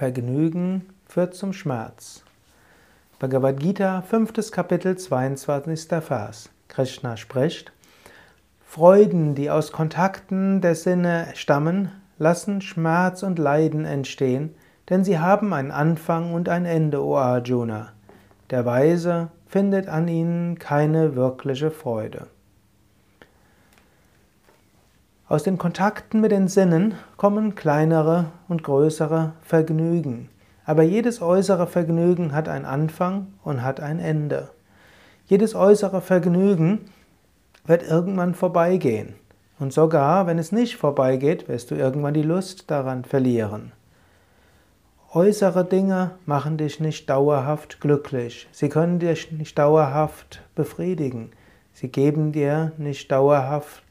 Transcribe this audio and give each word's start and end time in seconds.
Vergnügen 0.00 0.86
führt 1.04 1.34
zum 1.34 1.52
Schmerz. 1.52 2.24
Bhagavad 3.18 3.60
Gita, 3.60 4.00
5. 4.00 4.50
Kapitel, 4.50 4.96
22. 4.96 5.88
Vers. 6.00 6.48
Krishna 6.68 7.18
spricht: 7.18 7.70
Freuden, 8.64 9.34
die 9.34 9.50
aus 9.50 9.72
Kontakten 9.72 10.62
der 10.62 10.74
Sinne 10.74 11.26
stammen, 11.34 11.92
lassen 12.16 12.62
Schmerz 12.62 13.22
und 13.22 13.38
Leiden 13.38 13.84
entstehen, 13.84 14.54
denn 14.88 15.04
sie 15.04 15.18
haben 15.18 15.52
einen 15.52 15.70
Anfang 15.70 16.32
und 16.32 16.48
ein 16.48 16.64
Ende, 16.64 17.04
o 17.04 17.18
Arjuna. 17.18 17.92
Der 18.48 18.64
Weise 18.64 19.28
findet 19.48 19.86
an 19.86 20.08
ihnen 20.08 20.58
keine 20.58 21.14
wirkliche 21.14 21.70
Freude. 21.70 22.28
Aus 25.30 25.44
den 25.44 25.58
Kontakten 25.58 26.20
mit 26.20 26.32
den 26.32 26.48
Sinnen 26.48 26.94
kommen 27.16 27.54
kleinere 27.54 28.32
und 28.48 28.64
größere 28.64 29.34
Vergnügen. 29.42 30.28
Aber 30.64 30.82
jedes 30.82 31.22
äußere 31.22 31.68
Vergnügen 31.68 32.32
hat 32.32 32.48
einen 32.48 32.64
Anfang 32.64 33.28
und 33.44 33.62
hat 33.62 33.78
ein 33.78 34.00
Ende. 34.00 34.48
Jedes 35.26 35.54
äußere 35.54 36.00
Vergnügen 36.00 36.80
wird 37.64 37.84
irgendwann 37.84 38.34
vorbeigehen. 38.34 39.14
Und 39.60 39.72
sogar 39.72 40.26
wenn 40.26 40.40
es 40.40 40.50
nicht 40.50 40.76
vorbeigeht, 40.76 41.46
wirst 41.46 41.70
du 41.70 41.76
irgendwann 41.76 42.14
die 42.14 42.22
Lust 42.22 42.68
daran 42.68 43.04
verlieren. 43.04 43.70
Äußere 45.14 45.64
Dinge 45.64 46.10
machen 46.26 46.56
dich 46.56 46.80
nicht 46.80 47.08
dauerhaft 47.08 47.80
glücklich. 47.80 48.48
Sie 48.50 48.68
können 48.68 48.98
dich 48.98 49.30
nicht 49.30 49.56
dauerhaft 49.56 50.42
befriedigen. 50.56 51.30
Sie 51.72 51.86
geben 51.86 52.32
dir 52.32 52.72
nicht 52.78 53.12
dauerhaft 53.12 53.84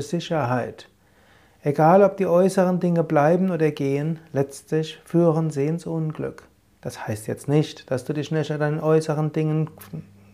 Sicherheit. 0.00 0.88
Egal 1.62 2.02
ob 2.02 2.16
die 2.16 2.26
äußeren 2.26 2.80
Dinge 2.80 3.04
bleiben 3.04 3.50
oder 3.50 3.70
gehen, 3.70 4.18
letztlich 4.32 5.00
führen 5.04 5.50
sie 5.50 5.66
ins 5.66 5.86
Unglück. 5.86 6.44
Das 6.80 7.06
heißt 7.06 7.28
jetzt 7.28 7.48
nicht, 7.48 7.90
dass 7.90 8.04
du 8.04 8.12
dich 8.12 8.32
nicht 8.32 8.50
an 8.50 8.60
deinen 8.60 8.80
äußeren 8.80 9.32
Dingen 9.32 9.70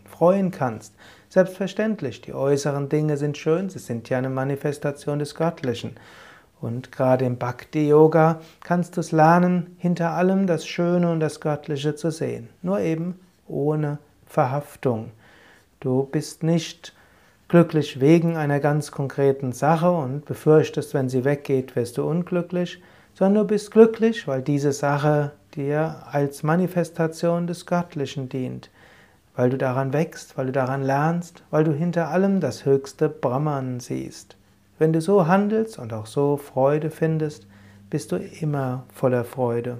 freuen 0.09 0.49
kannst. 0.49 0.95
Selbstverständlich, 1.29 2.21
die 2.21 2.33
äußeren 2.33 2.89
Dinge 2.89 3.17
sind 3.17 3.37
schön, 3.37 3.69
sie 3.69 3.77
sind 3.77 4.09
ja 4.09 4.17
eine 4.17 4.29
Manifestation 4.29 5.19
des 5.19 5.35
Göttlichen. 5.35 5.95
Und 6.59 6.91
gerade 6.91 7.25
im 7.25 7.37
Bhakti-Yoga 7.37 8.41
kannst 8.63 8.97
du 8.97 9.01
es 9.01 9.11
lernen, 9.11 9.75
hinter 9.77 10.11
allem 10.11 10.47
das 10.47 10.67
Schöne 10.67 11.11
und 11.11 11.19
das 11.19 11.39
Göttliche 11.39 11.95
zu 11.95 12.09
sehen. 12.09 12.49
Nur 12.63 12.79
eben 12.79 13.19
ohne 13.47 13.99
Verhaftung. 14.25 15.11
Du 15.79 16.03
bist 16.03 16.43
nicht 16.43 16.93
glücklich 17.49 17.99
wegen 17.99 18.37
einer 18.37 18.59
ganz 18.59 18.91
konkreten 18.91 19.51
Sache 19.51 19.91
und 19.91 20.25
befürchtest, 20.25 20.93
wenn 20.93 21.09
sie 21.09 21.25
weggeht, 21.25 21.75
wirst 21.75 21.97
du 21.97 22.07
unglücklich, 22.07 22.81
sondern 23.15 23.43
du 23.43 23.47
bist 23.47 23.71
glücklich, 23.71 24.27
weil 24.27 24.43
diese 24.43 24.71
Sache 24.71 25.31
dir 25.55 26.03
als 26.11 26.43
Manifestation 26.43 27.47
des 27.47 27.65
Göttlichen 27.65 28.29
dient, 28.29 28.69
weil 29.35 29.49
du 29.49 29.57
daran 29.57 29.93
wächst, 29.93 30.37
weil 30.37 30.45
du 30.45 30.51
daran 30.51 30.83
lernst, 30.83 31.43
weil 31.49 31.63
du 31.63 31.73
hinter 31.73 32.09
allem 32.09 32.39
das 32.39 32.65
höchste 32.65 33.09
Brahman 33.09 33.79
siehst. 33.79 34.37
Wenn 34.77 34.93
du 34.93 35.01
so 35.01 35.27
handelst 35.27 35.79
und 35.79 35.91
auch 35.91 36.05
so 36.05 36.37
Freude 36.37 36.91
findest, 36.91 37.47
bist 37.89 38.11
du 38.11 38.17
immer 38.17 38.83
voller 38.93 39.25
Freude. 39.25 39.79